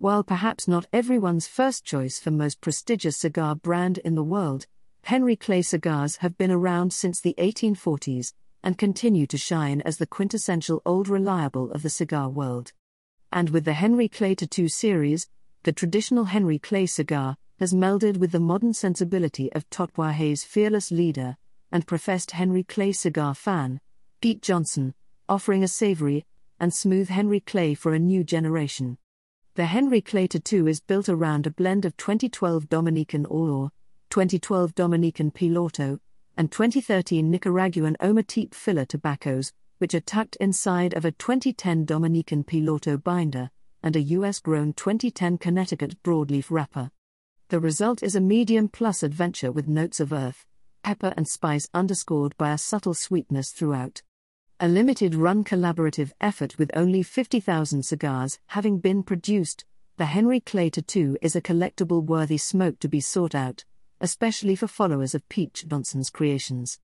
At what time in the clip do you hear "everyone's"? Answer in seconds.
0.92-1.48